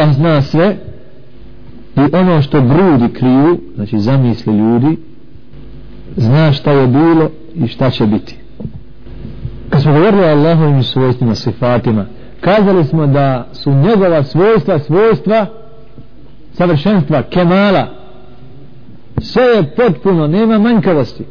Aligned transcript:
Allah 0.00 0.14
zna 0.14 0.42
sve 0.42 0.76
i 1.96 2.16
ono 2.16 2.42
što 2.42 2.60
brudi 2.60 3.12
kriju 3.12 3.58
znači 3.74 3.98
zamisli 3.98 4.58
ljudi 4.58 4.96
zna 6.16 6.52
šta 6.52 6.72
je 6.72 6.86
bilo 6.86 7.30
i 7.54 7.68
šta 7.68 7.90
će 7.90 8.06
biti. 8.06 8.36
Kad 9.68 9.82
smo 9.82 9.92
govorili 9.92 10.22
o 10.22 10.28
Allahovim 10.28 10.82
svojstvima 10.82 11.34
sifatima 11.34 12.06
kazali 12.40 12.84
smo 12.84 13.06
da 13.06 13.48
su 13.52 13.70
njegova 13.70 14.22
svojstva 14.22 14.78
svojstva 14.78 15.46
savršenstva 16.52 17.22
kemala. 17.22 17.86
Sve 19.20 19.42
je 19.42 19.74
potpuno 19.76 20.26
nema 20.26 20.58
manjkavosti. 20.58 21.24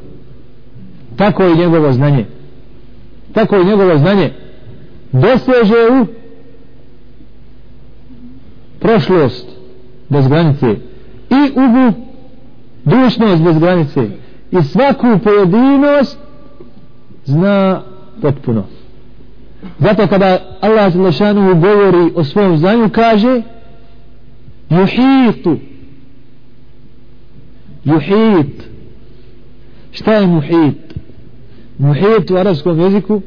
Tako 1.16 1.44
je 1.44 1.56
njegovo 1.56 1.92
znanje. 1.92 2.26
Tako 3.34 3.56
je 3.56 3.66
njegovo 3.66 3.98
znanje. 3.98 4.34
Doseže 5.12 5.76
u 6.02 6.19
prošlost 8.80 9.48
bez 10.10 10.28
granice 10.28 10.76
i 11.30 11.52
u 11.56 11.94
dušnost 12.86 13.44
bez 13.44 13.60
granice. 13.60 14.08
I 14.52 14.64
svaku 14.64 15.08
pojedinost 15.24 16.20
zna 17.26 17.82
potpuno. 18.22 18.64
Zato 19.80 20.08
kada 20.08 20.40
Allah 20.62 20.94
Zalešanu 20.94 21.56
govori 21.56 22.12
o 22.16 22.24
svom 22.24 22.58
znanju 22.58 22.90
kaže 22.90 23.42
juhitu 24.70 25.58
juhit 27.84 28.70
šta 29.92 30.14
je 30.14 30.28
muhit? 30.28 30.96
Muhit 31.78 32.32
u 32.32 32.38
arabskom 32.38 32.80
jeziku 32.80 33.22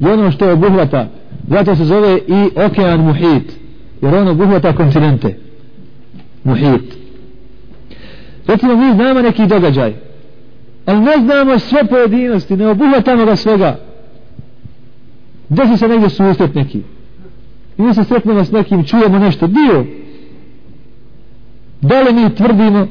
je 0.00 0.12
ono 0.12 0.30
što 0.30 0.44
je 0.44 0.52
obuhvata. 0.52 1.06
Zato 1.48 1.76
se 1.76 1.84
zove 1.84 2.18
i 2.28 2.50
okean 2.66 3.00
muhit 3.00 3.59
jer 4.02 4.14
on 4.14 4.28
obuhvata 4.28 4.72
kontinente. 4.72 5.36
Muhit. 6.44 6.96
Recimo 8.46 8.76
mi 8.76 8.94
znamo 8.94 9.20
neki 9.22 9.46
događaj. 9.46 9.94
Ali 10.86 11.00
ne 11.00 11.12
znamo 11.24 11.58
sve 11.58 11.84
pojedinosti 11.84 12.56
ne 12.56 12.68
obuhvatamo 12.68 13.24
ga 13.24 13.36
svega. 13.36 13.80
Desi 15.48 15.76
se 15.76 15.88
negdje 15.88 16.10
susret 16.10 16.54
neki. 16.54 16.82
I 17.78 17.82
mi 17.82 17.94
se 17.94 18.04
sretnemo 18.04 18.44
s 18.44 18.50
nekim 18.50 18.84
čujemo 18.84 19.18
nešto. 19.18 19.46
Dio. 19.46 19.84
Da 21.80 22.02
li 22.02 22.12
mi 22.12 22.34
tvrdimo 22.34 22.86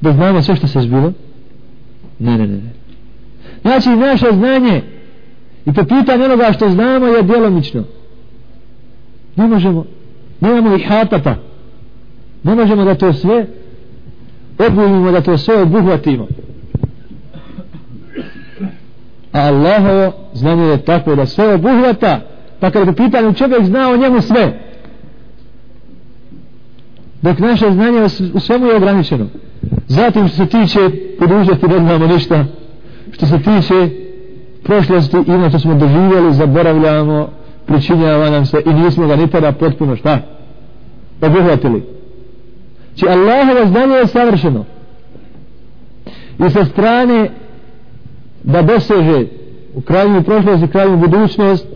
da 0.00 0.12
znamo 0.12 0.42
sve 0.42 0.56
što 0.56 0.66
se 0.66 0.80
zbilo? 0.80 1.12
Ne 2.18 2.38
ne 2.38 2.46
ne 2.46 2.56
ne. 2.56 2.72
Znači 3.62 3.88
naše 3.88 4.26
znanje 4.32 4.82
i 5.66 5.72
po 5.72 5.84
pitanju 5.84 6.24
onoga 6.24 6.52
što 6.52 6.70
znamo 6.70 7.06
je 7.06 7.22
djelomično. 7.22 7.84
Ne 9.36 9.46
možemo 9.46 9.84
nemamo 10.40 10.76
i 10.76 10.82
hatata. 10.82 11.36
Ne 12.42 12.54
možemo 12.54 12.84
da 12.84 12.94
to 12.94 13.12
sve 13.12 13.46
obuvimo 14.58 15.10
da 15.10 15.20
to 15.20 15.38
sve 15.38 15.62
obuhvatimo. 15.62 16.26
A 19.32 19.40
Allahovo 19.40 20.12
znanje 20.32 20.64
je 20.64 20.84
tako 20.84 21.14
da 21.14 21.26
sve 21.26 21.54
obuhvata 21.54 22.20
pa 22.60 22.70
kada 22.70 22.86
po 22.86 22.92
pitanju 22.92 23.34
čovjek 23.34 23.64
zna 23.64 23.90
o 23.90 23.96
njemu 23.96 24.20
sve 24.20 24.60
dok 27.22 27.38
naše 27.38 27.70
znanje 27.72 28.00
u 28.34 28.40
svemu 28.40 28.66
je 28.66 28.76
ograničeno. 28.76 29.26
Zatim 29.88 30.28
što 30.28 30.36
se 30.36 30.46
tiče 30.46 30.90
podužnosti 31.18 31.68
ne 31.68 31.78
znamo 31.78 32.06
ništa. 32.06 32.44
Što 33.12 33.26
se 33.26 33.38
tiče 33.38 33.88
prošlosti 34.62 35.16
ima 35.26 35.48
što 35.48 35.58
smo 35.58 35.74
doživjeli 35.74 36.34
zaboravljamo 36.34 37.28
pričinjava 37.66 38.30
nam 38.30 38.46
se 38.46 38.62
i 38.66 38.74
nismo 38.74 39.06
ga 39.06 39.16
nikada 39.16 39.52
potpuno 39.52 39.96
šta? 39.96 40.18
Obuhvatili. 41.22 41.82
Či 42.96 43.06
Allahovo 43.08 43.66
znanje 43.66 43.94
je 43.94 44.06
savršeno. 44.06 44.64
I 46.46 46.50
sa 46.50 46.64
strane 46.64 47.30
da 48.42 48.62
doseže 48.62 49.26
u 49.74 49.80
krajnju 49.80 50.22
prošlost 50.22 50.62
i 50.64 50.68
krajnju 50.68 50.96
budućnost 50.96 51.66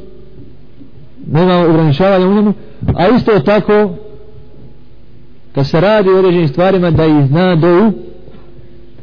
nema 1.33 1.59
ograničavanja 1.59 2.27
u 2.27 2.35
njemu 2.35 2.53
a 2.97 3.09
isto 3.09 3.39
tako 3.39 3.91
kad 5.55 5.67
se 5.67 5.81
radi 5.81 6.09
o 6.09 6.19
određenim 6.19 6.49
stvarima 6.49 6.91
da 6.91 7.07
ih 7.07 7.27
zna 7.27 7.57
do 7.57 7.87
u 7.87 7.93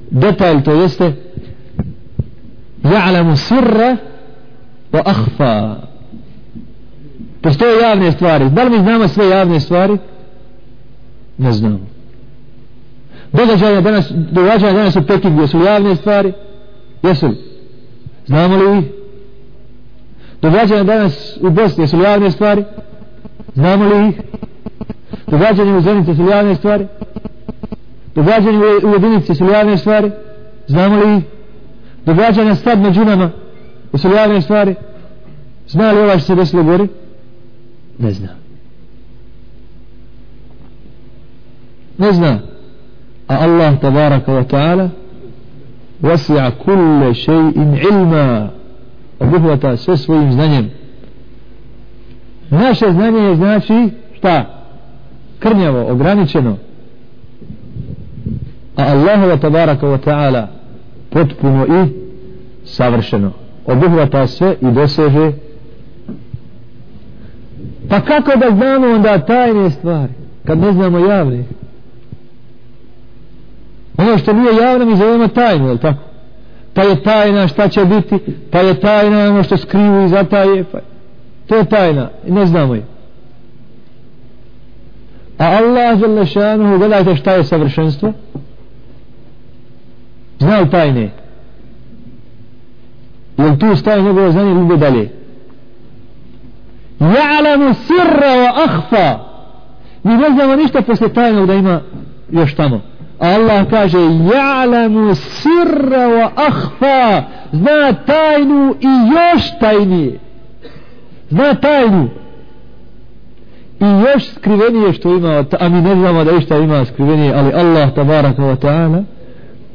detalj 0.09 0.63
to 0.63 0.72
jeste 0.72 1.13
ja'lamu 2.84 3.35
sirra 3.35 3.97
wa 4.91 5.02
akhfa 5.06 5.75
postoje 7.45 7.81
javne 7.81 8.11
stvari. 8.11 8.50
Da 8.50 8.63
li 8.63 8.69
mi 8.69 8.78
znamo 8.78 9.07
sve 9.07 9.29
javne 9.29 9.59
stvari? 9.59 9.97
Ne 11.38 11.51
znamo. 11.51 11.79
Događaja 13.31 13.81
danas 13.81 14.11
događaja 14.11 14.73
danas 14.73 14.95
u 14.95 15.06
Pekingu 15.07 15.47
su 15.47 15.59
javne 15.59 15.95
stvari? 15.95 16.34
Jesu 17.03 17.28
li? 17.28 17.38
Znamo 18.25 18.57
li 18.57 18.79
ih? 18.79 18.85
Događaja 20.41 20.84
danas 20.84 21.38
u 21.41 21.50
Bosni 21.50 21.88
su 21.88 22.01
javne 22.01 22.31
stvari? 22.31 22.63
Znamo 23.55 23.85
li 23.85 24.09
ih? 24.09 24.22
Događanje 25.28 25.78
u 25.78 25.81
Zenice 25.81 26.16
su 26.16 26.29
javne 26.29 26.55
stvari? 26.55 26.88
Događanje 28.16 28.59
u 28.84 28.89
jedinici 28.94 29.35
su 29.35 29.45
javne 29.45 29.78
stvari? 29.78 30.11
Znamo 30.67 31.03
li 31.03 31.17
ih? 31.17 31.23
Događanja 32.05 32.55
sad 32.55 32.79
među 32.79 33.05
nama 33.05 33.29
su 33.97 34.09
javne 34.09 34.41
stvari? 34.41 34.75
Zna 35.67 35.91
li 35.91 36.00
ovaj 36.00 36.19
što 36.19 36.28
se 36.28 36.35
desilo 36.35 36.63
gori? 36.63 36.88
Ne 38.00 38.11
zna. 38.11 38.29
Ne 41.97 42.11
zna. 42.13 42.39
A 43.28 43.35
Allah 43.35 43.79
tabaraka 43.79 44.31
wa 44.31 44.44
ta'ala 44.44 44.89
wasi'a 46.01 46.51
kulle 46.51 47.13
še'in 47.13 47.78
ilma. 47.91 48.50
Obuhvata 49.19 49.78
sve 49.78 49.97
svojim 49.97 50.31
znanjem. 50.31 50.69
Naše 52.50 52.85
znanje 52.91 53.19
je 53.19 53.35
znači 53.35 53.89
šta? 54.17 54.45
Krnjavo, 55.39 55.91
ograničeno. 55.91 56.57
A 58.75 58.84
Allahova 58.84 59.38
tabaraka 59.38 59.88
wa 59.88 59.97
ta'ala 59.97 60.47
potpuno 61.09 61.66
i 61.66 61.89
savršeno. 62.66 63.31
Obuhvata 63.66 64.28
sve 64.28 64.55
i 64.61 64.72
doseže 64.72 65.31
pa 67.95 68.01
kako 68.01 68.39
da 68.39 68.56
znamo 68.56 68.88
onda 68.88 69.19
tajne 69.19 69.69
stvari 69.72 70.13
kad 70.45 70.57
ne 70.57 70.73
znamo 70.73 71.00
javne? 71.00 71.44
Ono 73.97 74.17
što 74.17 74.33
nije 74.33 74.56
javno 74.56 74.85
mi 74.85 74.95
zovemo 74.95 75.28
tajno 75.28 75.69
je 75.69 75.78
tako? 75.78 76.03
Pa 76.73 76.84
je 76.84 77.03
tajna 77.03 77.47
šta 77.47 77.67
će 77.69 77.85
biti 77.85 78.19
pa 78.51 78.59
je 78.59 78.79
tajna 78.79 79.29
ono 79.29 79.44
što 79.44 79.57
skrivu 79.57 80.05
i 80.05 80.09
zataje 80.09 80.63
pa 80.63 80.79
to 81.47 81.55
je 81.55 81.66
tajna 81.66 82.09
i 82.28 82.31
ne 82.31 82.45
znamo 82.45 82.75
je. 82.75 82.84
A 85.38 85.45
Allah 85.45 86.00
žele 86.00 86.25
šanuhu 86.25 86.78
gledajte 86.78 87.16
šta 87.16 87.31
je 87.31 87.44
savršenstvo. 87.44 88.13
Znao 90.39 90.66
tajne? 90.66 91.11
Jel 93.38 93.57
tu 93.57 93.75
staje 93.75 94.01
njegovo 94.01 94.31
znanje 94.31 94.51
ili 94.51 94.78
dalje? 94.78 95.15
Ja'lamu 97.00 97.73
sirra 97.73 98.35
wa 98.35 98.51
akhfa. 98.66 99.19
Mi 100.03 100.17
ne 100.17 100.29
znamo 100.29 100.56
ništa 100.56 100.81
posle 100.81 101.09
tajnog 101.09 101.47
da 101.47 101.53
ima 101.53 101.81
još 102.31 102.56
tamo. 102.56 102.81
Allah 103.19 103.69
kaže 103.69 103.97
ja'lamu 103.97 105.16
sirra 105.16 106.07
wa 106.07 106.29
akhfa. 106.35 107.23
Zna 107.51 107.94
tajnu 108.05 108.75
i 108.79 108.88
još 109.16 109.59
tajnije. 109.59 110.19
Zna 111.29 111.53
tajnu. 111.53 112.09
I 113.79 113.85
još 113.85 114.29
skrivenije 114.35 114.94
što 114.94 115.16
ima 115.16 115.44
a 115.59 115.69
mi 115.69 115.81
ne 115.81 115.95
znamo 115.95 116.23
da 116.23 116.31
išta 116.31 116.58
ima 116.58 116.85
skrivenije 116.85 117.34
ali 117.34 117.53
Allah 117.53 117.93
tabaraka 117.93 118.41
wa 118.41 118.55
ta'ala 118.55 119.03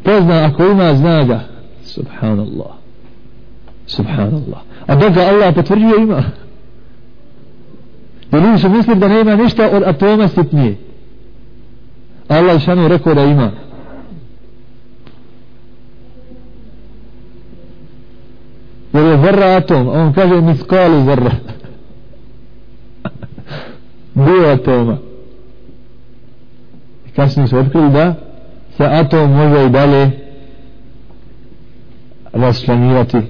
pozna 0.02 0.44
ako 0.46 0.64
ima 0.64 0.94
zna 0.94 1.24
ga. 1.24 1.40
Subhanallah. 1.84 2.72
Subhanallah. 3.86 4.60
A 4.86 4.96
dok 4.96 5.12
ga 5.14 5.20
Allah 5.20 5.54
potvrđuje 5.54 6.02
ima 6.02 6.22
jer 8.32 8.42
ljudi 8.42 8.58
su 8.58 8.68
mislili 8.68 9.00
da 9.00 9.08
nema 9.08 9.36
ništa 9.36 9.70
od 9.72 9.82
atoma 9.82 10.28
sitnije. 10.28 10.76
Allah 12.28 12.54
je 12.54 12.60
šanu 12.60 12.88
rekao 12.88 13.14
da 13.14 13.24
ima. 13.24 13.50
Jer 18.92 19.04
je 19.04 19.18
zrra 19.18 19.46
atom 19.46 19.88
a 19.88 19.92
on 19.92 20.12
kaže 20.12 20.40
miskali 20.40 21.04
zrra 21.04 21.30
dio 24.26 24.48
atoma. 24.52 24.96
I 27.06 27.10
kasnije 27.10 27.48
su 27.48 27.58
otkrili 27.58 27.90
da 27.90 28.14
se 28.76 28.84
atom 28.84 29.32
može 29.32 29.66
i 29.66 29.70
dalje 29.70 30.10
rasčlanirati 32.32 33.20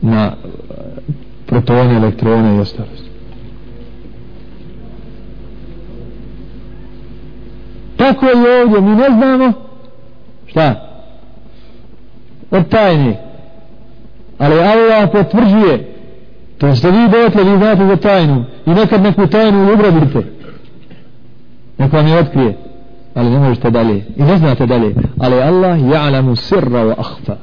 na 0.00 0.32
Letovanja, 1.56 1.96
elektrovanja 1.96 2.54
i 2.54 2.58
ostalost. 2.58 3.04
Tako 7.96 8.26
je 8.26 8.62
ovdje, 8.62 8.80
mi 8.80 8.96
ne 8.96 9.06
znamo 9.08 9.52
šta? 10.46 10.74
Od 12.50 12.68
tajni. 12.68 13.16
Ali 14.38 14.60
Allah 14.60 15.10
potvrđuje 15.12 15.96
to 16.58 16.74
ste 16.74 16.90
vi 16.90 17.08
dotle, 17.08 17.44
vi 17.44 17.58
znate 17.58 17.86
za 17.86 17.96
tajnu 17.96 18.44
i 18.66 18.70
nekad 18.70 19.02
neku 19.02 19.26
tajnu 19.26 19.72
ubradite. 19.72 20.22
Nek 21.78 21.92
vam 21.92 22.06
je 22.06 22.18
otkrije. 22.18 22.56
Ali 23.14 23.30
ne 23.30 23.38
možete 23.38 23.70
dalje. 23.70 24.04
I 24.16 24.22
ne 24.22 24.38
znate 24.38 24.66
dalje. 24.66 24.94
Ali 25.20 25.42
Allah 25.42 25.78
ja'lamu 25.78 26.36
sirra 26.36 26.84
wa 26.84 26.94
ahfa. 26.98 27.36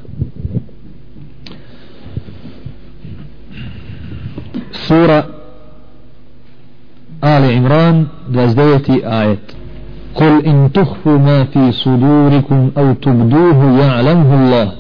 sura 4.93 5.27
Ali 7.21 7.55
Imran 7.57 8.07
29. 8.31 9.03
ajet 9.05 9.59
قل 10.15 10.47
إن 10.47 10.73
تخفوا 10.73 11.19
ما 11.19 11.45
في 11.45 11.73
صدوركم 11.73 12.71
أو 12.79 12.93
تبدوه 12.93 13.81
يعلمه 13.81 14.35
الله 14.35 14.73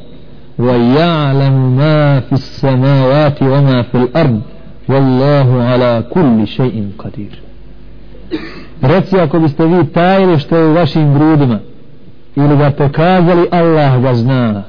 ويعلم 0.58 1.76
ما 1.76 2.20
في 2.20 2.32
السماوات 2.32 3.42
وما 3.42 3.82
في 3.82 3.94
الأرض 3.94 4.40
والله 4.88 5.62
على 5.62 6.04
كل 6.10 6.46
شيء 6.46 6.90
قدير 6.98 7.38
Reci 8.82 9.18
ako 9.18 9.38
biste 9.40 9.66
vi 9.66 9.86
tajili 9.86 10.38
što 10.38 10.56
je 10.56 10.66
u 10.66 10.72
vašim 10.72 11.14
grudima 11.14 11.58
ili 12.36 12.56
ga 12.56 12.70
pokazali 12.70 13.48
Allah 13.50 14.02
ga 14.02 14.14
zna 14.14 14.62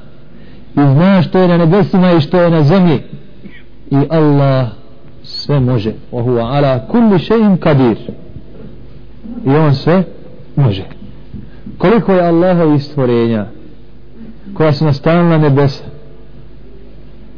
i 0.78 0.82
zna 0.94 1.22
što 1.22 1.40
je 1.40 1.48
na 1.48 1.58
nebesima 1.58 2.12
i 2.12 2.22
što 2.22 2.42
je 2.42 2.50
na 2.50 2.64
zemlji 2.64 3.02
i 3.92 3.98
Allah 4.10 4.68
sve 5.25 5.61
može. 5.61 5.93
Ohu 6.13 6.31
ala 6.31 6.87
kulli 6.87 7.19
shay'in 7.19 7.57
kadir 7.57 7.97
i 9.47 9.51
on 9.51 9.75
sve 9.75 10.03
može. 10.57 10.85
Koliko 11.79 12.13
je 12.13 12.27
Allahovi 12.27 12.79
stvorenja 12.79 13.47
koja 14.55 14.73
su 14.73 14.85
nastanila 14.85 15.39
nebesa 15.39 15.85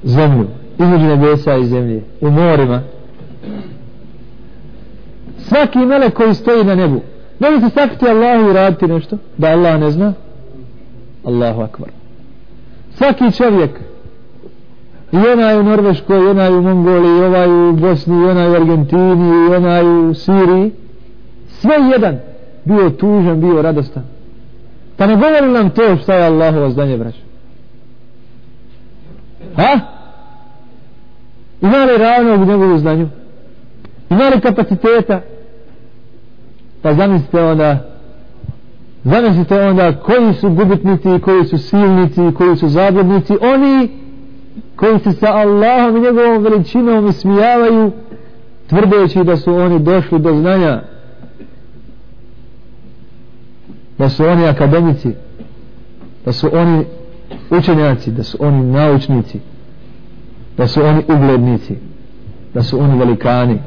zemlju 0.02 0.46
između 0.78 1.06
nebesa 1.06 1.56
i 1.56 1.66
zemlje 1.66 2.02
u 2.20 2.30
morima 2.30 2.82
svaki 5.38 5.78
melek 5.78 6.14
koji 6.14 6.34
stoji 6.34 6.64
na 6.64 6.74
nebu 6.74 7.00
ne 7.40 7.50
li 7.50 7.60
se 7.60 7.70
sakriti 7.70 8.08
Allahu 8.08 8.50
i 8.50 8.52
raditi 8.52 8.86
nešto? 8.86 9.18
Da 9.36 9.48
Allah 9.48 9.80
ne 9.80 9.90
zna? 9.90 10.12
Allahu 11.24 11.60
akbar. 11.60 11.88
Svaki 12.94 13.36
čovjek 13.36 13.70
i 15.12 15.16
onaj 15.16 15.58
u 15.58 15.62
Norveškoj, 15.62 16.18
i 16.18 16.28
onaj 16.28 16.54
u 16.54 16.62
Mongoliji, 16.62 17.18
i 17.18 17.24
onaj 17.24 17.68
u 17.68 17.72
Bosni, 17.72 18.22
i 18.22 18.24
onaj 18.24 18.50
u 18.50 18.54
Argentini, 18.54 19.28
i 19.28 19.54
onaj 19.54 19.84
u 19.84 20.14
Siriji, 20.14 20.72
sve 21.48 21.74
jedan 21.92 22.18
bio 22.64 22.90
tužan, 22.90 23.40
bio 23.40 23.62
radostan. 23.62 24.02
Pa 24.96 25.06
ne 25.06 25.16
govori 25.16 25.52
nam 25.52 25.70
to 25.70 25.96
šta 25.96 26.14
je 26.14 26.26
Allahovo 26.26 26.70
zdanje, 26.70 26.96
braćo. 26.96 27.18
Ha? 29.56 29.80
Ima 31.60 31.84
li 31.84 31.98
ravnog 31.98 32.40
u 32.40 32.44
njegovu 32.44 32.78
znanju? 32.78 33.08
Ima 34.10 34.28
li 34.28 34.40
kapaciteta? 34.40 35.20
Pa 36.82 36.94
zamislite 36.94 37.42
onda 37.42 37.96
zamislite 39.04 39.62
onda 39.62 39.92
koji 39.92 40.34
su 40.34 40.50
gubitnici, 40.50 41.20
koji 41.22 41.44
su 41.44 41.58
silnici, 41.58 42.34
koji 42.36 42.56
su 42.56 42.68
zabudnici, 42.68 43.32
oni 43.40 43.88
koji 44.76 44.98
se 44.98 45.12
sa 45.12 45.26
Allahom 45.26 45.96
i 45.96 46.00
njegovom 46.00 46.42
veličinom 46.42 47.08
ismijavaju 47.08 47.92
tvrdeći 48.66 49.24
da 49.24 49.36
su 49.36 49.54
oni 49.54 49.78
došli 49.78 50.18
do 50.18 50.34
znanja 50.34 50.82
da 53.98 54.08
su 54.08 54.24
oni 54.24 54.46
akademici 54.48 55.10
da 56.24 56.32
su 56.32 56.50
oni 56.52 56.84
učenjaci 57.50 58.10
da 58.10 58.22
su 58.22 58.36
oni 58.40 58.66
naučnici 58.66 59.40
da 60.56 60.66
su 60.66 60.82
oni 60.82 61.02
uglednici 61.08 61.76
da 62.56 62.62
su 62.62 62.80
oni 62.80 62.98
velikani. 62.98 63.58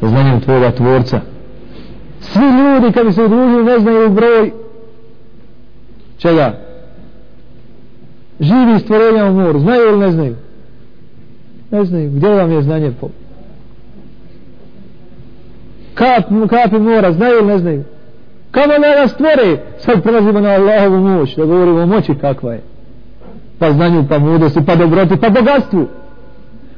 Sa 0.00 0.08
znanjem 0.08 0.40
tvoga 0.40 0.70
tvorca. 0.70 1.20
Svi 2.20 2.44
ljudi 2.44 2.92
kad 2.92 3.06
bi 3.06 3.12
se 3.12 3.22
udružili 3.22 3.64
ne 3.64 3.78
znaju 3.78 4.10
broj 4.10 4.52
čega? 6.18 6.63
Živi 8.40 8.78
stvorenja 8.78 9.24
u 9.24 9.32
moru. 9.32 9.58
Znaju 9.58 9.88
ili 9.88 9.98
ne 9.98 10.12
znaju? 10.12 10.36
Ne 11.70 11.84
znaju. 11.84 12.10
Gdje 12.10 12.28
vam 12.28 12.52
je 12.52 12.62
znanje 12.62 12.92
po 13.00 13.08
kap, 15.94 16.24
kapi 16.50 16.78
mora 16.78 17.12
znaju 17.12 17.38
ili 17.38 17.46
ne 17.46 17.58
znaju? 17.58 17.84
Kamo 18.50 18.72
ne 18.72 19.00
nas 19.00 19.10
stvore? 19.10 19.58
Sad 19.78 20.02
prelazimo 20.02 20.40
na 20.40 20.48
Allahovu 20.48 20.96
moć 20.96 21.36
da 21.36 21.44
govorimo 21.44 21.80
o 21.80 21.86
moći 21.86 22.14
kakva 22.14 22.52
je. 22.52 22.62
Pa 23.58 23.72
znanju 23.72 24.04
pa 24.08 24.18
mudrosti 24.18 24.60
pa 24.66 24.76
dobroti 24.76 25.16
pa 25.16 25.30
bogatstvu. 25.30 25.86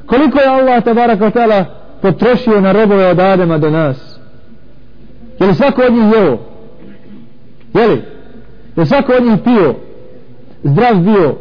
Koliko 0.06 0.38
je 0.38 0.48
Allah 0.48 0.84
tabara 0.84 1.16
kotala 1.16 1.64
potrošio 2.02 2.60
na 2.60 2.72
robove 2.72 3.06
od 3.06 3.20
Adema 3.20 3.58
do 3.58 3.70
nas? 3.70 4.18
Je 5.40 5.46
li 5.46 5.54
svako 5.54 5.82
od 5.82 5.92
njih 5.92 6.04
jeo? 6.14 6.38
Je 7.74 7.86
li? 7.86 8.02
Je 8.76 8.80
li 8.80 8.86
svako 8.86 9.12
od 9.12 9.24
njih 9.24 9.38
pio? 9.44 9.74
Zdrav 10.62 10.96
bio? 10.96 11.34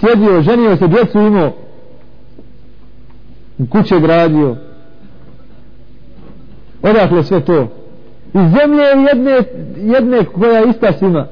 Sjedio, 0.00 0.42
ženio 0.42 0.76
se, 0.76 0.88
djecu 0.88 1.18
imao 1.18 1.52
kuće 3.66 4.00
gradio. 4.00 4.56
Odakle 6.82 7.24
sve 7.24 7.40
to? 7.40 7.62
I 8.34 8.38
zemlje 8.38 8.84
jedne, 9.08 9.42
jedne 9.76 10.24
koja 10.24 10.58
je 10.58 10.68
ista 10.68 10.92
svima. 10.92 11.26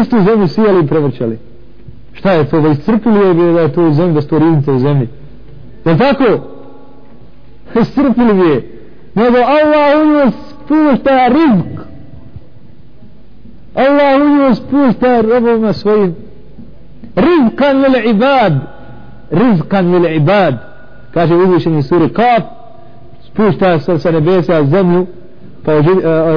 Istu 0.00 0.16
zemlju 0.20 0.48
sijali 0.48 0.84
i 0.84 0.86
prevrćali. 0.86 1.38
Šta 2.12 2.32
je 2.32 2.48
to? 2.48 2.60
Da 2.60 2.68
iscrpili 2.68 3.26
je 3.26 3.52
da 3.52 3.60
je 3.60 3.72
to 3.72 3.86
u 3.86 3.92
zemlji 3.92 4.14
da 4.14 4.20
sto 4.20 4.38
riznice 4.38 4.72
u 4.72 4.78
zemlji. 4.78 5.08
Je 5.84 5.98
tako? 5.98 6.24
Iscrpili 7.80 8.48
je. 8.48 8.70
Nego 9.14 9.36
Allah 9.36 10.02
u 10.02 10.12
njoj 10.12 10.30
spušta 10.30 11.28
rizk. 11.28 11.80
Allah 13.74 14.20
u 14.20 14.36
njoj 14.36 14.54
spušta 14.54 15.20
robovima 15.20 15.72
svojim 15.72 16.14
rizkan 17.16 17.82
lil 17.82 18.10
ibad. 18.10 18.52
Rizkan 19.30 19.92
lil 19.92 20.16
ibad. 20.16 20.54
Kaže 21.14 21.34
uzvišeni 21.34 21.82
suri 21.82 22.08
kaf 22.12 22.42
spušta 23.26 23.80
sa, 23.80 23.98
sa 23.98 24.10
nebesa 24.10 24.64
zemlju 24.64 25.06
pa 25.64 25.72
uh, 25.76 25.84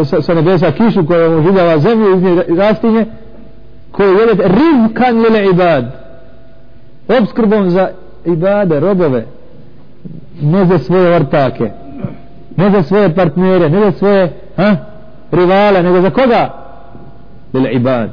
sa, 0.08 0.22
sa 0.22 0.34
nebesa 0.34 0.72
kišu 0.72 1.06
koja 1.06 1.30
oživljava 1.30 1.78
zemlju 1.78 2.16
iz 2.16 2.24
nje 2.24 2.44
rastinje 2.58 3.06
koje 3.92 4.10
je 4.10 4.28
rizkan 4.34 5.22
lil 5.22 5.50
ibad. 5.50 5.86
Obskrbom 7.22 7.70
za 7.70 7.90
ibade, 8.26 8.80
robove 8.80 9.26
ne 10.42 10.66
za 10.66 10.80
svoje 10.80 11.20
vrtake 11.20 11.72
ne 12.58 12.72
za 12.72 12.84
svoje 12.84 13.16
partnere 13.16 13.70
ne 13.70 13.80
za 13.80 13.92
svoje 13.92 14.34
ha, 14.56 14.76
rivale 15.32 15.84
nego 15.84 16.02
za 16.02 16.10
koga? 16.10 16.54
Lil 17.54 17.76
ibad. 17.76 18.10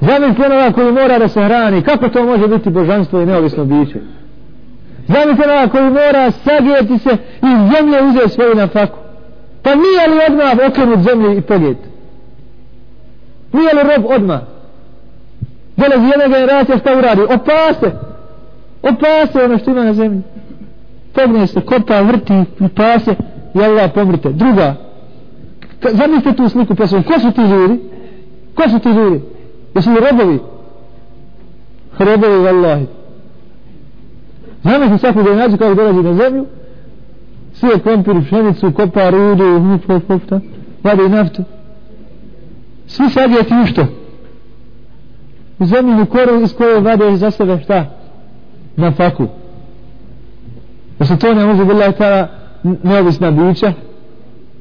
Zamislite 0.00 0.46
onoga 0.46 0.72
koji 0.72 0.92
mora 0.92 1.18
da 1.18 1.28
se 1.28 1.42
hrani, 1.42 1.82
kako 1.82 2.08
to 2.08 2.24
može 2.24 2.48
biti 2.48 2.70
božanstvo 2.70 3.20
i 3.20 3.26
neovisno 3.26 3.64
biće? 3.64 3.98
Zamislite 5.08 5.50
onoga 5.50 5.72
koji 5.72 5.84
mora 5.84 6.30
sagijeti 6.30 6.98
se 6.98 7.10
i 7.42 7.76
zemlje 7.76 8.02
uzeti 8.02 8.28
svoju 8.28 8.54
na 8.54 8.66
faku. 8.66 8.98
Pa 9.62 9.70
nije 9.74 10.08
li 10.08 10.24
odmah 10.28 10.68
okrenut 10.68 11.00
zemlje 11.00 11.36
i 11.36 11.40
pogijet? 11.40 11.78
Nije 13.52 13.74
li 13.74 13.82
rob 13.82 14.04
odmah? 14.06 14.40
Dolazi 15.76 16.10
jedna 16.10 16.38
generacija 16.38 16.78
šta 16.78 16.98
uradi? 16.98 17.22
Opase! 17.22 17.90
Opase 18.82 19.44
ono 19.44 19.58
što 19.58 19.70
ima 19.70 19.84
na 19.84 19.92
zemlji. 19.92 20.22
Pogne 21.12 21.46
se, 21.46 21.60
kopa, 21.60 22.00
vrti, 22.00 22.44
pase 22.76 23.14
i 23.54 23.62
Allah 23.62 23.90
pomrite. 23.94 24.28
Druga. 24.32 24.74
Zamislite 25.92 26.36
tu 26.36 26.48
sliku 26.48 26.74
pa 26.74 26.82
pesmu. 26.82 27.02
Ko 27.02 27.20
su 27.20 27.30
ti 27.30 27.40
ljudi? 27.40 27.80
Ko 28.54 28.68
su 28.68 28.78
ti 28.78 28.88
ljudi? 28.88 29.20
Jesu 29.74 29.90
li 29.90 29.96
robovi? 30.10 30.38
Robovi, 31.98 32.44
vallahi. 32.44 32.86
Znamo 34.62 34.88
se 34.88 34.98
svakog 34.98 35.24
da 35.24 35.56
kako 35.58 35.74
dolazi 35.74 36.02
na 36.02 36.14
zemlju, 36.14 36.46
sije 37.54 37.78
kompir, 37.78 38.14
pšenicu, 38.24 38.72
kopa, 38.72 39.10
rudu, 39.10 39.44
popta, 40.08 40.40
vade 40.84 41.02
vadi 41.02 41.08
naftu. 41.08 41.42
Svi 42.86 43.10
sadjeti 43.10 43.54
u 43.62 43.66
što? 43.66 43.86
U 45.58 45.64
zemlju 45.64 46.06
koru 46.06 46.42
iz 46.42 46.54
koje 46.54 46.80
vade 46.80 47.16
za 47.16 47.30
sebe 47.30 47.58
šta? 47.64 47.86
Na 48.76 48.92
faku. 48.92 49.26
Da 50.98 51.04
se 51.04 51.18
to 51.18 51.34
ne 51.34 51.46
može 51.46 51.64
bila 51.64 51.92
ta 51.92 52.28
neovisna 52.82 53.30
bića? 53.30 53.72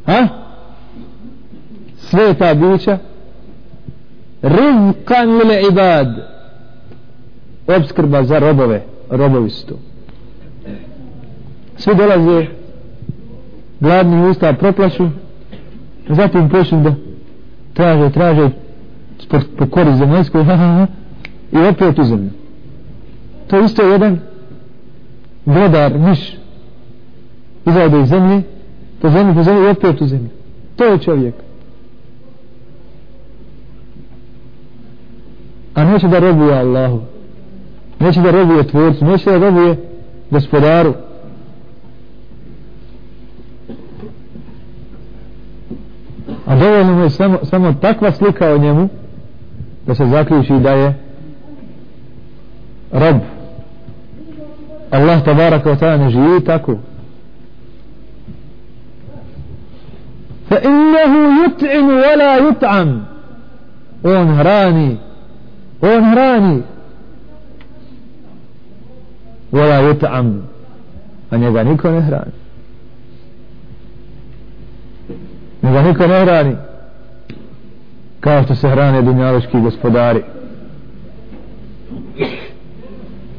Ha? 0.06 0.28
Sve 1.98 2.34
ta 2.34 2.54
bića? 2.54 2.98
Rizkan 4.42 5.38
lile 5.38 5.62
ibad. 5.72 6.08
Obskrba 7.68 8.24
za 8.24 8.40
robove. 8.40 8.82
Robovi 9.10 9.50
su 9.50 9.78
svi 11.78 11.96
dolaze 11.96 12.48
gladni 13.80 14.30
usta 14.30 14.54
proplaću 14.54 15.10
zatim 16.10 16.50
počnu 16.50 16.82
da 16.82 16.94
traže, 17.74 18.10
traže 18.10 18.50
po, 19.30 19.40
po 19.58 19.68
kori 19.70 19.96
zemaljskoj 19.96 20.46
i 21.52 21.58
opet 21.58 22.00
u 22.00 22.04
zemlju. 22.04 22.30
To 23.48 23.58
je 23.58 23.66
isto 23.66 23.82
jedan 23.82 24.20
vladar, 25.46 25.98
miš 25.98 26.38
izrade 27.66 28.02
iz 28.02 28.08
zemlje 28.08 28.42
po 29.02 29.10
zemlji, 29.10 29.36
po 29.36 29.44
zemlji 29.44 29.64
i 29.64 29.70
opet 29.70 30.02
u 30.02 30.08
zemlju 30.08 30.30
to 30.80 30.86
je 30.86 31.00
čovjek. 31.00 31.36
Neće 35.90 36.08
da 36.08 36.20
robuje 36.20 36.60
Allahu 36.60 37.02
neće 38.00 38.22
da 38.22 38.32
robuje 38.32 38.68
tvorcu 38.68 39.06
neće 39.06 39.32
da 39.32 39.38
robuje 39.38 39.76
gospodaru 40.30 40.94
a 46.46 46.56
dovoljno 46.56 47.04
je 47.04 47.10
samo, 47.10 47.40
samo 47.44 47.74
takva 47.74 48.12
slika 48.12 48.54
o 48.54 48.58
njemu 48.58 48.90
da 49.88 49.96
se 49.96 50.06
zaključi 50.06 50.54
da 50.54 50.72
je 50.72 50.94
rob 52.92 53.16
Allah 54.92 55.24
tabaraka 55.24 55.70
wa 55.70 55.80
ta'ala 55.80 55.98
ne 55.98 56.10
živi 56.10 56.44
tako 56.46 56.76
yut'im 61.60 61.88
wa 61.88 62.16
la 62.18 62.40
yut'am 62.40 63.00
on 64.04 64.36
hrani 64.38 64.98
on 65.82 66.12
hrani. 66.12 66.64
Vola 69.52 69.68
la 69.68 69.82
yut'am. 69.82 70.42
A 71.32 71.38
njega 71.38 71.64
niko 71.64 71.92
ne 71.92 72.02
hrani. 72.02 72.32
Njega 75.64 75.82
niko 75.82 76.08
ne 76.08 76.22
hrani. 76.22 76.56
Kao 78.20 78.44
što 78.44 78.56
se 78.56 78.70
hrane 78.70 79.02
dunjaloški 79.02 79.60
gospodari. 79.62 80.24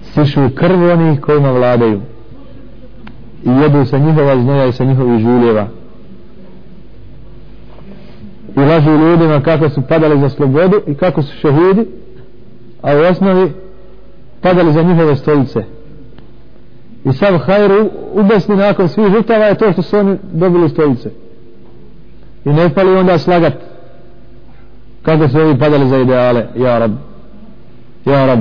Sišu 0.03 0.41
krv 0.55 0.91
onih 0.93 1.21
kojima 1.21 1.51
vladaju. 1.51 2.01
I 3.45 3.51
jedu 3.51 3.85
sa 3.85 3.99
njihova 3.99 4.43
znoja 4.43 4.67
i 4.67 4.73
sa 4.73 4.85
njihovih 4.85 5.21
žuljeva. 5.21 5.67
I 8.57 8.61
lažu 8.61 8.91
ljudima 8.91 9.41
kako 9.43 9.69
su 9.69 9.83
padali 9.83 10.21
za 10.21 10.29
slobodu 10.29 10.81
i 10.87 10.95
kako 10.95 11.23
su 11.23 11.37
šehidi 11.37 11.87
a 12.83 12.97
u 12.97 12.99
osnovi 12.99 13.53
padali 14.41 14.73
za 14.73 14.83
njihove 14.83 15.17
stolice. 15.17 15.65
I 17.05 17.13
sav 17.13 17.39
hajru 17.39 17.91
ubesni 18.13 18.57
nakon 18.57 18.89
svih 18.89 19.13
žrtava 19.13 19.45
je 19.45 19.55
to 19.55 19.73
što 19.73 19.83
su 19.83 19.97
oni 19.97 20.17
dobili 20.33 20.69
stolice. 20.69 21.11
I 22.45 22.49
ne 22.49 22.75
pali 22.75 22.97
onda 22.97 23.19
slagat 23.19 23.55
kako 25.03 25.29
su 25.29 25.39
ovi 25.39 25.59
padali 25.59 25.89
za 25.89 25.99
ideale. 25.99 26.47
Ja 26.57 26.79
rab 26.79 26.93
ja 28.05 28.27
rab. 28.27 28.41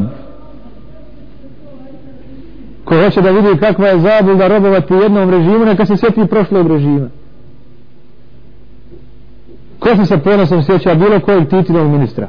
Ko 2.85 2.95
hoće 3.03 3.21
da 3.21 3.31
vidi 3.31 3.59
kakva 3.59 3.87
je 3.87 3.99
zabluda 3.99 4.47
robovati 4.47 4.93
jednom 4.93 5.29
režimu 5.29 5.65
neka 5.65 5.85
se 5.85 5.97
sjeti 5.97 6.25
prošlog 6.25 6.67
režima. 6.67 7.07
Ko 9.79 9.95
se 9.95 10.05
sa 10.05 10.17
ponosom 10.17 10.63
sjeća 10.63 10.95
bilo 10.95 11.19
kojeg 11.19 11.49
titinog 11.49 11.91
ministra? 11.91 12.27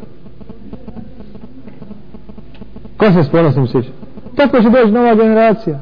Ko 3.01 3.13
se 3.13 3.23
s 3.23 3.29
ponosom 3.29 3.67
sjeća 3.67 3.91
tako 4.37 4.63
će 4.63 4.71
doći 4.71 4.93
nova 4.93 5.15
generacija. 5.15 5.81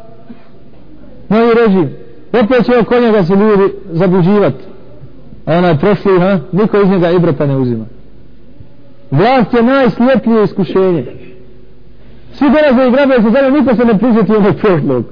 Novi 1.28 1.50
režim. 1.54 1.90
Opet 2.32 2.66
će 2.66 2.78
oko 2.78 3.00
njega 3.00 3.24
se 3.24 3.34
ljudi 3.34 3.72
zabuđivati 3.92 4.64
a 5.46 5.58
onaj 5.58 5.78
prošli 5.78 6.20
ha, 6.20 6.38
niko 6.52 6.80
iz 6.80 6.88
njega 6.88 7.10
ibrata 7.10 7.46
ne 7.46 7.56
uzima. 7.56 7.84
Vlast 9.10 9.54
je 9.54 9.62
najslijepljije 9.62 10.44
iskušenje. 10.44 11.06
Svi 12.32 12.46
dolaze 12.50 12.88
i 12.88 12.92
grabe 12.92 13.14
se 13.14 13.30
zajedno 13.30 13.58
niko 13.58 13.76
se 13.76 13.84
ne 13.84 13.98
prizeti 13.98 14.32
onog 14.32 14.56
prošlog 14.56 15.04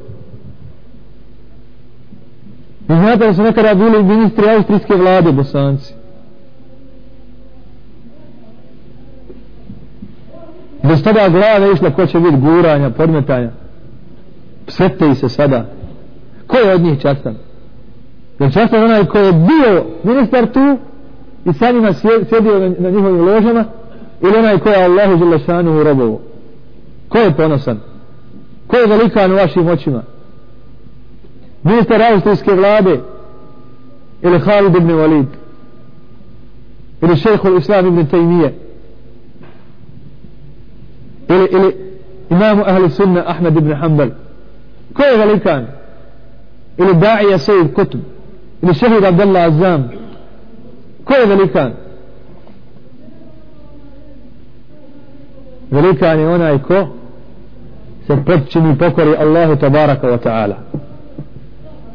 vi 2.89 2.95
znate 2.95 3.27
da 3.27 3.35
su 3.35 3.43
nekada 3.43 3.75
bili 3.75 4.03
ministri 4.03 4.51
austrijske 4.51 4.95
vlade 4.95 5.33
bosanci. 5.33 5.95
Bez 10.83 11.03
toga 11.03 11.29
glave 11.29 11.73
išla 11.73 11.91
ko 11.91 12.07
će 12.07 12.21
biti 12.21 12.37
guranja, 12.37 12.91
podmetanja. 12.91 13.51
Svete 14.69 15.15
se 15.15 15.29
sada. 15.29 15.65
Ko 16.47 16.57
je 16.57 16.75
od 16.75 16.81
njih 16.81 17.01
častan? 17.01 17.35
Jer 18.39 18.53
častan 18.53 18.85
onaj 18.85 19.05
ko 19.05 19.19
je 19.19 19.33
bio 19.33 19.85
ministar 20.03 20.47
tu 20.47 20.79
i 21.45 21.53
sa 21.53 21.71
njima 21.71 21.93
sjedio 22.29 22.59
na, 22.59 22.75
na 22.79 22.91
njihovim 22.91 23.21
ložama 23.21 23.65
ili 24.21 24.37
onaj 24.39 24.59
ko 24.59 24.69
je 24.69 24.85
Allahu 24.85 25.17
Đelešanu 25.17 25.81
u 25.81 25.83
robovu 25.83 26.21
ko 27.09 27.19
je 27.19 27.37
ponosan? 27.37 27.81
Ko 28.67 28.77
je 28.77 28.87
velikan 28.87 29.33
u 29.33 29.37
vašim 29.37 29.69
očima? 29.69 30.03
Ministar 31.63 32.03
austrijske 32.03 32.55
vlade 32.55 33.01
ili 34.23 34.41
Khalid 34.41 34.77
ibn 34.77 34.91
Walid 34.91 35.27
ili 37.03 37.17
šehhul 37.17 37.59
Islam 37.59 37.87
ibn 37.87 38.07
Taymiye 38.07 38.53
ili, 41.29 41.49
ili 41.51 41.77
imamu 42.31 42.63
ahli 42.67 42.91
sunna 42.91 43.23
Ahmed 43.27 43.57
ibn 43.57 43.73
Hanbal. 43.73 44.09
Ko 44.95 45.03
je 45.03 45.17
velikan? 45.17 45.67
Ili 46.79 46.95
Da'ija 46.95 47.39
Sejid 47.39 47.75
Kutub 47.75 48.01
ili 48.63 48.75
šehid 48.75 49.05
Abdullah 49.05 49.45
Azam 49.45 49.89
ko 51.05 51.15
je 51.15 51.27
velikan? 51.27 51.73
Velikan 55.71 56.21
je 56.21 56.29
onaj 56.29 56.59
ko 56.59 56.87
se 58.07 58.17
predčini 58.25 58.79
pokori 58.79 59.17
Allahu 59.17 59.57
tabaraka 59.57 60.09
wa 60.09 60.19
ta'ala. 60.19 60.57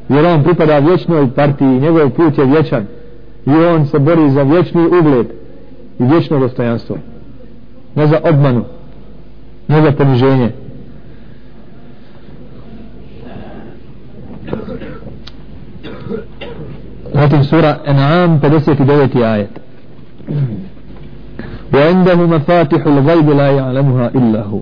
Jer 0.10 0.26
on 0.26 0.44
pripada 0.44 0.80
vječnoj 0.80 1.32
partiji 1.36 1.80
njegov 1.80 2.10
put 2.10 2.38
je 2.38 2.46
vječan. 2.46 2.86
I 3.46 3.52
on 3.52 3.86
se 3.86 4.00
bori 4.00 4.30
za 4.30 4.44
vječni 4.44 4.86
ugled 4.86 5.28
i 6.00 6.04
vječno 6.04 6.40
dostojanstvo. 6.40 6.98
Ne 7.96 8.08
za 8.08 8.20
obmanu. 8.24 8.66
Ne 9.72 9.82
za 9.82 9.92
poniženje 9.92 10.50
zatim 17.14 17.44
sura 17.44 17.80
En'am 17.86 18.40
59. 18.40 19.24
ajet 19.24 19.54
وعنده 21.74 22.16
مفاتح 22.16 22.86
الغيب 22.86 23.30
لا 23.30 23.52
يعلمها 23.52 24.08
إلا 24.16 24.42
هو. 24.44 24.60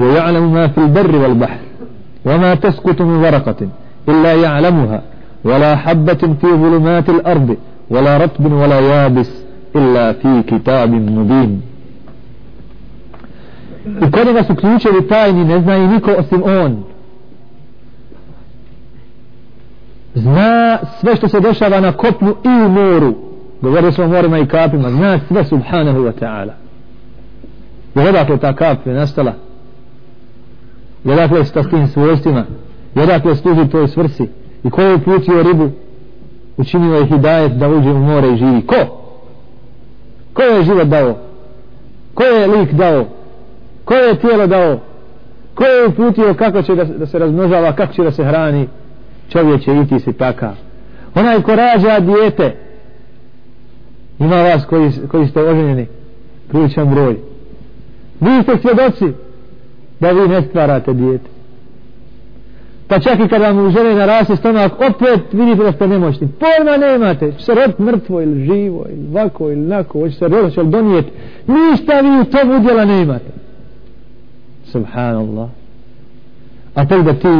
ويعلم 0.00 0.52
ما 0.52 0.68
في 0.68 0.78
البر 0.78 1.16
والبحر. 1.16 1.58
وما 2.26 2.54
تسقط 2.54 3.02
من 3.02 3.16
ورقة 3.24 3.68
إلا 4.08 4.32
يعلمها. 4.34 5.02
ولا 5.44 5.76
حبة 5.76 6.22
في 6.40 6.46
ظلمات 6.46 7.08
الأرض. 7.08 7.56
ولا 7.90 8.16
رطب 8.18 8.52
ولا 8.52 8.80
يابس 8.80 9.30
إلا 9.76 10.12
في 10.12 10.42
كتاب 10.42 10.90
مبين. 10.90 11.60
U 13.86 14.10
kod 14.10 14.46
su 14.46 14.54
ključevi 14.54 15.08
tajni, 15.08 15.44
ne 15.44 15.60
zna 15.60 15.76
i 15.76 15.88
niko 15.88 16.10
osim 16.18 16.42
on. 16.42 16.84
Zna 20.14 20.78
sve 21.00 21.16
što 21.16 21.28
se 21.28 21.40
dešava 21.40 21.80
na 21.80 21.92
kopnu 21.92 22.34
i 22.44 22.64
u 22.66 22.68
moru. 22.68 23.14
Govorio 23.60 23.92
smo 23.92 24.04
o 24.04 24.08
morima 24.08 24.38
i 24.38 24.46
kapima. 24.46 24.90
Zna 24.90 25.20
sve 25.28 25.44
subhanahu 25.44 25.98
wa 25.98 26.12
ta'ala. 26.20 26.52
I 27.94 28.08
odakle 28.08 28.36
ta 28.36 28.56
kap 28.56 28.86
je 28.86 28.94
nastala? 28.94 29.32
I 31.04 31.10
odakle 31.10 31.38
je 31.38 31.44
s 31.44 31.52
tim 31.52 31.88
svojstvima? 31.88 32.44
I 32.94 33.00
odakle 33.00 33.36
služi 33.36 33.68
toj 33.68 33.88
svrsi? 33.88 34.28
I 34.64 34.70
ko 34.70 34.82
je 34.82 34.94
uputio 34.94 35.42
ribu? 35.42 35.70
Učinio 36.56 36.94
je 36.94 37.06
hidajet 37.06 37.52
da 37.52 37.68
uđe 37.68 37.90
u 37.90 37.98
more 37.98 38.32
i 38.32 38.36
živi. 38.36 38.66
Ko? 38.66 39.04
Ko 40.32 40.42
je 40.42 40.64
život 40.64 40.86
dao? 40.86 41.18
Ko 42.14 42.22
je 42.22 42.46
lik 42.46 42.72
dao? 42.72 43.04
Ko 43.84 43.94
je 43.94 44.18
tijelo 44.18 44.46
dao? 44.46 44.78
Ko 45.54 45.64
je 45.64 45.86
uputio? 45.86 46.34
Kako 46.34 46.62
će 46.62 46.74
da, 46.74 46.84
da 46.84 47.06
se 47.06 47.18
razmnožava? 47.18 47.72
Kako 47.72 47.92
će 47.92 48.02
da 48.02 48.10
se 48.10 48.24
hrani? 48.24 48.68
Čovjek 49.28 49.60
će 49.60 49.84
ti 49.88 50.00
si 50.00 50.12
takav. 50.12 50.54
Onaj 51.14 51.42
ko 51.42 51.56
rađa 51.56 52.00
dijete 52.00 52.56
ima 54.18 54.36
vas 54.36 54.64
koji, 54.64 54.90
koji 55.10 55.26
ste 55.26 55.42
oženjeni 55.42 55.86
priličan 56.48 56.90
broj. 56.90 57.16
Vi 58.20 58.42
ste 58.42 58.58
svjedoci 58.62 59.04
da 60.00 60.10
vi 60.10 60.28
ne 60.28 60.42
stvarate 60.42 60.92
dijete. 60.92 61.34
Pa 62.88 62.98
čak 62.98 63.18
i 63.18 63.28
kada 63.28 63.46
vam 63.46 63.66
u 63.66 63.70
žene 63.70 63.94
naraste 63.94 64.36
stomak 64.36 64.72
opet 64.80 65.20
vidite 65.32 65.62
da 65.62 65.72
ste 65.72 65.88
nemoćni. 65.88 66.28
Pojma 66.28 66.76
nemate 66.76 67.32
će 67.32 67.44
se 67.44 67.54
rod 67.54 67.80
mrtvo 67.80 68.22
ili 68.22 68.44
živo 68.44 68.84
ili 68.88 69.06
vako 69.12 69.50
ili 69.50 69.60
nako 69.60 70.00
hoće 70.00 70.14
se 70.14 70.28
roditi 70.28 70.60
ili 70.60 70.70
donijeti 70.70 71.10
ništa 71.46 72.00
vi 72.00 72.20
u 72.20 72.24
tom 72.24 72.56
udjela 72.56 72.84
nemate 72.84 73.43
subhanallah. 74.74 75.48
A 76.74 76.86
tek 76.86 77.02
da 77.02 77.14
ti 77.14 77.34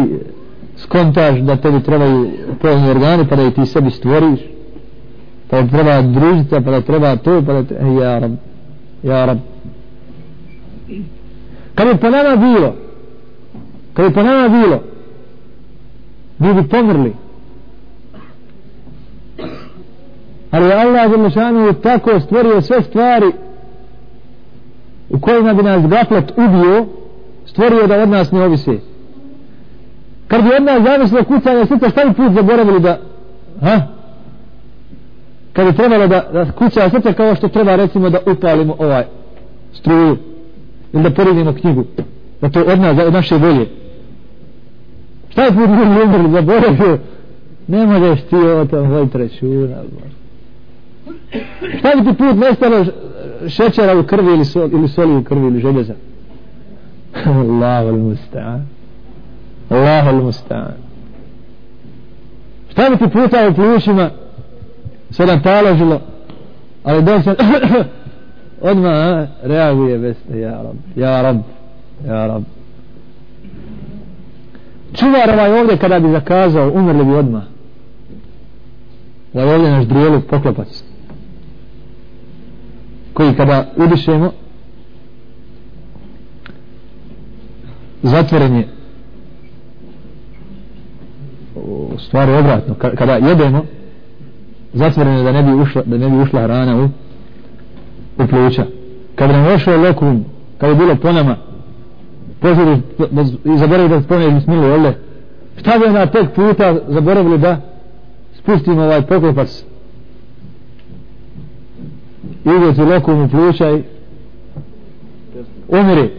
skontaš 0.76 1.38
da 1.40 1.56
tebi 1.56 1.82
trebaju 1.82 2.30
polni 2.60 2.90
organi 2.90 3.28
pa 3.28 3.36
da 3.36 3.50
ti 3.50 3.66
sebi 3.66 3.90
stvoriš 3.90 4.40
pa 5.50 5.62
da 5.62 5.68
treba 5.68 6.02
družica 6.02 6.60
pa 6.60 6.70
da 6.70 6.80
treba 6.80 7.16
to 7.16 7.42
pa 7.46 7.52
da 7.52 7.62
treba, 7.64 8.02
ja 8.02 8.18
rab 8.18 8.32
ja 9.02 9.24
rab. 9.24 9.38
Kad 11.74 11.86
je 11.88 11.96
po 11.96 12.10
nama 12.10 12.36
bilo 12.36 12.74
kad 13.94 14.04
je 14.04 14.12
po 14.12 14.22
nama 14.22 14.48
bilo 14.48 14.80
mi 16.38 16.54
bi 16.54 16.68
pomrli. 16.68 17.12
Ali 20.50 20.72
Allah 20.72 21.10
je 21.66 21.80
tako 21.82 22.20
stvorio 22.20 22.60
sve 22.62 22.82
stvari 22.82 23.32
u 25.10 25.20
kojima 25.20 25.54
bi 25.54 25.62
nas 25.62 25.86
gaflet 25.86 26.30
ubio 26.30 26.86
stvorio 27.54 27.86
da 27.86 28.02
od 28.02 28.08
nas 28.08 28.32
ne 28.32 28.44
ovise. 28.44 28.72
Kad 30.28 30.42
bi 30.42 30.50
od 30.56 30.62
nas 30.62 30.82
zavislo 30.82 31.24
kucanje 31.24 31.66
srca 31.66 31.90
šta 31.90 32.04
bi 32.04 32.14
put 32.14 32.32
zaboravili 32.32 32.80
da 32.80 32.98
ha? 33.60 33.80
kad 35.52 35.66
bi 35.66 35.76
trebalo 35.76 36.06
da, 36.06 36.28
da 36.32 36.52
kuća 36.52 36.90
srca 36.90 37.12
kao 37.12 37.34
što 37.34 37.48
treba 37.48 37.76
recimo 37.76 38.10
da 38.10 38.18
upalimo 38.26 38.76
ovaj 38.78 39.04
struju 39.72 40.16
ili 40.92 41.02
da 41.02 41.10
porinimo 41.10 41.52
knjigu 41.52 41.84
da 42.40 42.48
to 42.48 42.60
od 42.60 42.78
nas, 42.80 42.98
od 43.06 43.12
naše 43.12 43.36
volje. 43.36 43.66
Šta 45.28 45.44
je 45.44 45.50
put 45.50 45.68
ljudi 45.68 46.02
umrli 46.04 46.30
zaboravio? 46.32 46.98
Ne 47.66 47.86
možeš 47.86 48.22
ti 48.22 48.36
ovo 48.36 48.64
tamo 48.64 48.94
voditi 48.94 49.18
računa 49.18 49.76
šta 51.78 51.90
bi 51.96 52.10
ti 52.10 52.18
put 52.18 52.36
nestalo 52.36 52.84
šećera 53.48 53.98
u 53.98 54.02
krvi 54.02 54.32
ili, 54.32 54.44
sol, 54.44 54.68
ili 54.72 54.88
soli 54.88 55.16
u 55.16 55.24
krvi 55.24 55.46
ili 55.46 55.60
željeza? 55.60 55.94
Allahu 57.26 57.88
al-musta'an. 57.88 58.60
Allahu 59.70 60.08
al-musta'an. 60.08 60.74
Šta 62.70 62.90
bi 62.90 62.96
ti 62.96 63.04
puta 63.12 63.48
u 63.50 63.54
plućima 63.54 64.10
taložilo 65.42 66.00
ali 66.84 67.02
dok 67.02 67.22
sam 67.22 67.34
odmah 68.70 69.26
reaguje 69.42 69.98
veste 69.98 70.40
ja 70.40 70.62
rab 70.62 70.76
ja 70.96 71.22
rab 71.22 71.36
ja 72.06 72.26
rab. 72.26 72.42
Čuvar 74.94 75.30
ovaj 75.30 75.60
ovdje 75.60 75.76
kada 75.76 76.00
bi 76.00 76.10
zakazao 76.10 76.70
umrli 76.74 77.04
bi 77.04 77.14
odmah. 77.14 77.42
Ovaj 79.34 79.54
ovdje 79.54 79.70
naš 79.70 79.84
drijelu 79.84 80.20
poklopac 80.20 80.84
koji 83.14 83.34
kada 83.34 83.66
udišemo 83.76 84.32
zatvoren 88.04 88.56
je 88.56 88.68
u 91.54 91.98
stvari 91.98 92.32
obratno 92.32 92.74
kada 92.74 93.12
jedemo 93.12 93.64
zatvoreno 94.72 95.18
je 95.18 95.24
da 95.24 95.32
ne 95.32 95.42
bi 95.42 95.62
ušla, 95.62 95.82
da 95.86 95.98
ne 95.98 96.08
bi 96.08 96.16
ušla 96.16 96.42
hrana 96.42 96.82
u, 96.82 96.84
u 98.22 98.26
pluća. 98.26 98.66
Kada 99.14 99.32
nam 99.32 99.54
ušao 99.54 99.76
lokum 99.76 100.24
kada 100.58 100.72
je 100.72 100.76
bilo 100.76 100.96
po 100.96 101.12
nama 101.12 101.36
pozori 102.40 102.80
i 103.44 103.58
zaboravili 103.58 103.88
da 103.88 104.02
spomneš 104.02 104.34
bismilu 104.34 104.64
ole 104.64 104.94
šta 105.56 105.78
bi 105.78 105.92
na 105.92 106.06
pet 106.06 106.34
puta 106.34 106.76
zaboravili 106.88 107.38
da 107.38 107.60
spustimo 108.38 108.82
ovaj 108.82 109.02
poklopac? 109.02 109.64
Ide 112.44 112.74
ti 112.74 112.80
lokum 112.80 113.22
u 113.22 113.28
pluća 113.28 113.70
i 113.70 113.82
umri 115.68 116.10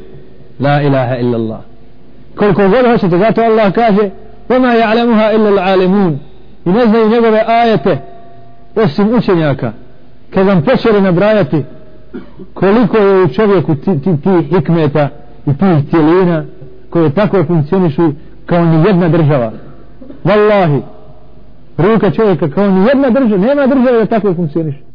la 0.59 0.81
ilaha 0.81 1.15
illallah 1.15 1.74
koliko 2.36 2.68
god 2.68 2.86
hoćete 2.86 3.18
zato 3.18 3.40
Allah 3.42 3.72
kaže 3.72 4.10
وما 4.50 4.74
يعلمها 4.74 5.34
إلا 5.36 5.48
العالمون 5.48 6.18
i 6.66 6.70
ne 6.70 6.86
znaju 6.86 7.08
njegove 7.08 7.44
ajete 7.46 7.98
osim 8.76 9.14
učenjaka 9.14 9.72
kad 10.34 10.46
vam 10.46 10.62
počeli 10.62 11.00
nabrajati 11.00 11.64
koliko 12.54 12.96
je 12.96 13.24
u 13.24 13.28
čovjeku 13.28 13.74
ti, 13.74 14.00
ti, 14.00 14.16
ti 14.22 14.54
hikmeta 14.56 15.08
i 15.46 15.50
tih 15.54 15.90
cijelina 15.90 16.44
koje 16.90 17.10
tako 17.10 17.44
funkcionišu 17.44 18.12
kao 18.46 18.64
ni 18.64 18.86
jedna 18.86 19.08
država 19.08 19.52
Wallahi 20.24 20.80
ruka 21.78 22.10
čovjeka 22.10 22.50
kao 22.50 22.70
ni 22.70 22.86
jedna 22.88 23.10
država 23.10 23.46
nema 23.46 23.66
država 23.66 23.98
da 23.98 24.06
tako 24.06 24.34
funkcioniše 24.34 24.90